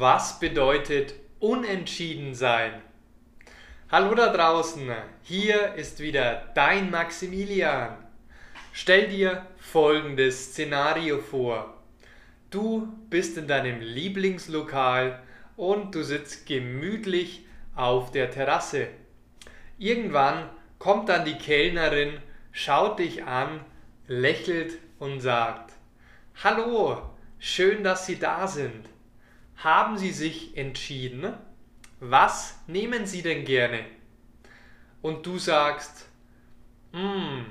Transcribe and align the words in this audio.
Was 0.00 0.38
bedeutet 0.38 1.14
unentschieden 1.40 2.32
sein? 2.32 2.82
Hallo 3.90 4.14
da 4.14 4.32
draußen, 4.32 4.88
hier 5.22 5.74
ist 5.74 5.98
wieder 5.98 6.52
dein 6.54 6.92
Maximilian. 6.92 7.96
Stell 8.72 9.08
dir 9.08 9.44
folgendes 9.56 10.52
Szenario 10.52 11.18
vor. 11.18 11.82
Du 12.48 12.96
bist 13.10 13.38
in 13.38 13.48
deinem 13.48 13.80
Lieblingslokal 13.80 15.20
und 15.56 15.96
du 15.96 16.04
sitzt 16.04 16.46
gemütlich 16.46 17.44
auf 17.74 18.12
der 18.12 18.30
Terrasse. 18.30 18.86
Irgendwann 19.78 20.48
kommt 20.78 21.08
dann 21.08 21.24
die 21.24 21.38
Kellnerin, 21.38 22.18
schaut 22.52 23.00
dich 23.00 23.24
an, 23.24 23.64
lächelt 24.06 24.78
und 25.00 25.18
sagt, 25.18 25.72
Hallo, 26.44 27.02
schön, 27.40 27.82
dass 27.82 28.06
Sie 28.06 28.20
da 28.20 28.46
sind. 28.46 28.88
Haben 29.58 29.98
Sie 29.98 30.12
sich 30.12 30.56
entschieden? 30.56 31.34
Was 31.98 32.60
nehmen 32.68 33.06
Sie 33.06 33.22
denn 33.22 33.44
gerne? 33.44 33.84
Und 35.02 35.26
du 35.26 35.38
sagst, 35.38 36.06
hm, 36.92 37.44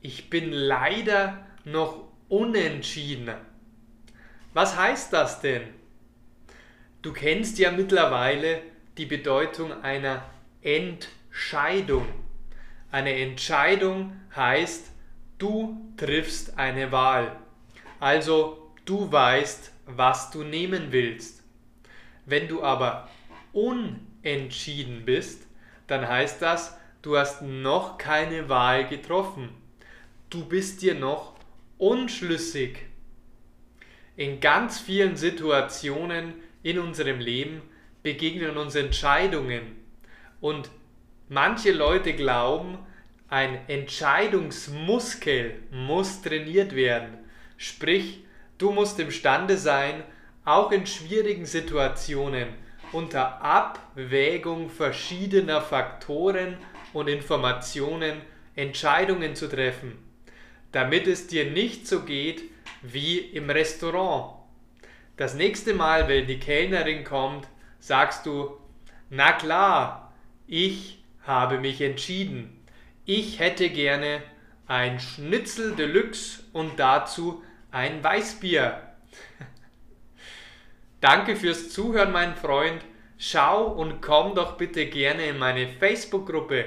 ich 0.00 0.30
bin 0.30 0.52
leider 0.52 1.44
noch 1.64 2.04
unentschieden. 2.28 3.34
Was 4.54 4.76
heißt 4.76 5.12
das 5.12 5.40
denn? 5.40 5.62
Du 7.02 7.12
kennst 7.12 7.58
ja 7.58 7.72
mittlerweile 7.72 8.62
die 8.96 9.06
Bedeutung 9.06 9.72
einer 9.82 10.24
Entscheidung. 10.62 12.06
Eine 12.92 13.18
Entscheidung 13.18 14.20
heißt, 14.34 14.92
du 15.38 15.92
triffst 15.96 16.56
eine 16.56 16.92
Wahl. 16.92 17.36
Also 17.98 18.72
du 18.84 19.10
weißt, 19.10 19.72
was 19.86 20.30
du 20.30 20.42
nehmen 20.42 20.88
willst. 20.90 21.42
Wenn 22.26 22.48
du 22.48 22.62
aber 22.62 23.08
unentschieden 23.52 25.04
bist, 25.04 25.46
dann 25.86 26.06
heißt 26.06 26.42
das, 26.42 26.76
du 27.02 27.16
hast 27.16 27.42
noch 27.42 27.96
keine 27.96 28.48
Wahl 28.48 28.88
getroffen. 28.88 29.50
Du 30.28 30.44
bist 30.44 30.82
dir 30.82 30.94
noch 30.94 31.34
unschlüssig. 31.78 32.86
In 34.16 34.40
ganz 34.40 34.80
vielen 34.80 35.16
Situationen 35.16 36.34
in 36.62 36.78
unserem 36.78 37.20
Leben 37.20 37.62
begegnen 38.02 38.56
uns 38.56 38.74
Entscheidungen 38.74 39.76
und 40.40 40.70
manche 41.28 41.72
Leute 41.72 42.14
glauben, 42.14 42.78
ein 43.28 43.68
Entscheidungsmuskel 43.68 45.62
muss 45.70 46.22
trainiert 46.22 46.74
werden. 46.74 47.18
Sprich, 47.56 48.24
Du 48.58 48.70
musst 48.70 48.98
imstande 48.98 49.58
sein, 49.58 50.02
auch 50.44 50.72
in 50.72 50.86
schwierigen 50.86 51.44
Situationen 51.44 52.48
unter 52.92 53.42
Abwägung 53.42 54.70
verschiedener 54.70 55.60
Faktoren 55.60 56.56
und 56.92 57.08
Informationen 57.08 58.20
Entscheidungen 58.54 59.34
zu 59.34 59.48
treffen, 59.48 59.98
damit 60.72 61.06
es 61.06 61.26
dir 61.26 61.50
nicht 61.50 61.86
so 61.86 62.02
geht 62.02 62.42
wie 62.82 63.18
im 63.18 63.50
Restaurant. 63.50 64.36
Das 65.16 65.34
nächste 65.34 65.74
Mal, 65.74 66.08
wenn 66.08 66.26
die 66.26 66.38
Kellnerin 66.38 67.04
kommt, 67.04 67.48
sagst 67.80 68.24
du, 68.24 68.56
na 69.10 69.32
klar, 69.32 70.14
ich 70.46 71.02
habe 71.22 71.58
mich 71.58 71.80
entschieden. 71.80 72.62
Ich 73.04 73.38
hätte 73.38 73.68
gerne 73.70 74.22
ein 74.66 75.00
Schnitzel 75.00 75.74
Deluxe 75.74 76.42
und 76.52 76.78
dazu 76.78 77.42
ein 77.76 78.02
Weißbier. 78.02 78.80
Danke 81.02 81.36
fürs 81.36 81.68
Zuhören, 81.68 82.10
mein 82.10 82.34
Freund. 82.34 82.82
Schau 83.18 83.66
und 83.66 84.00
komm 84.00 84.34
doch 84.34 84.56
bitte 84.56 84.86
gerne 84.86 85.26
in 85.26 85.38
meine 85.38 85.68
Facebook-Gruppe. 85.68 86.64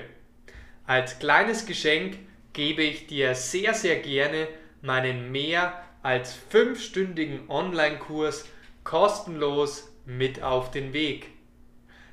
Als 0.86 1.18
kleines 1.18 1.66
Geschenk 1.66 2.20
gebe 2.54 2.84
ich 2.84 3.08
dir 3.08 3.34
sehr, 3.34 3.74
sehr 3.74 3.96
gerne 3.96 4.48
meinen 4.84 5.32
mehr 5.32 5.84
als 6.04 6.34
fünfstündigen 6.34 7.50
Online-Kurs 7.50 8.48
kostenlos 8.84 9.92
mit 10.06 10.44
auf 10.44 10.70
den 10.70 10.94
Weg. 10.94 11.32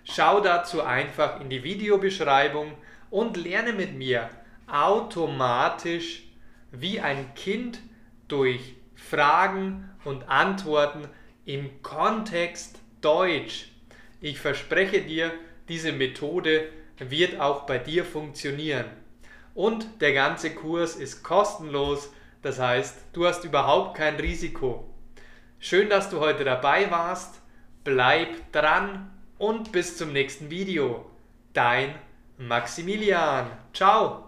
Schau 0.04 0.40
dazu 0.40 0.82
einfach 0.82 1.42
in 1.42 1.50
die 1.50 1.64
Videobeschreibung 1.64 2.72
und 3.10 3.36
lerne 3.36 3.74
mit 3.74 3.94
mir 3.94 4.30
automatisch 4.66 6.22
wie 6.72 7.00
ein 7.00 7.34
Kind 7.34 7.78
durch 8.26 8.76
Fragen 8.96 9.88
und 10.04 10.28
Antworten 10.28 11.08
im 11.44 11.82
Kontext 11.82 12.80
Deutsch. 13.00 13.68
Ich 14.20 14.40
verspreche 14.40 15.02
dir, 15.02 15.30
diese 15.68 15.92
Methode 15.92 16.68
wird 16.98 17.38
auch 17.40 17.66
bei 17.66 17.78
dir 17.78 18.04
funktionieren. 18.04 18.86
Und 19.54 20.00
der 20.00 20.12
ganze 20.12 20.54
Kurs 20.54 20.96
ist 20.96 21.22
kostenlos, 21.22 22.12
das 22.42 22.58
heißt, 22.58 22.96
du 23.12 23.26
hast 23.26 23.44
überhaupt 23.44 23.96
kein 23.96 24.16
Risiko. 24.16 24.92
Schön, 25.58 25.88
dass 25.88 26.10
du 26.10 26.20
heute 26.20 26.44
dabei 26.44 26.90
warst. 26.90 27.40
Bleib 27.84 28.52
dran 28.52 29.10
und 29.38 29.72
bis 29.72 29.96
zum 29.96 30.12
nächsten 30.12 30.50
Video. 30.50 31.10
Dein 31.52 31.94
Maximilian. 32.38 33.50
Ciao. 33.72 34.25